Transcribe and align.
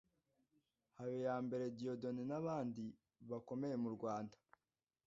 Habiyambere 0.97 1.65
Dieudonné 1.77 2.23
n’abandi 2.27 2.85
bakomeye 3.29 3.75
mu 3.83 3.89
Rwanda 3.95 4.37